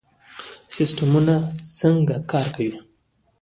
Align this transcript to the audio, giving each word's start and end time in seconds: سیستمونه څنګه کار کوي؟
سیستمونه 0.73 1.35
څنګه 1.79 2.15
کار 2.31 2.47
کوي؟ 2.55 2.75